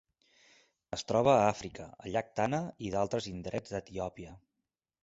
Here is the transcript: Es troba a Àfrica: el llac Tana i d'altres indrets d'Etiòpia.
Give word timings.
Es 0.97 1.05
troba 1.11 1.35
a 1.35 1.43
Àfrica: 1.51 1.85
el 2.07 2.17
llac 2.17 2.33
Tana 2.41 2.63
i 2.89 2.93
d'altres 2.97 3.31
indrets 3.35 3.77
d'Etiòpia. 3.77 4.37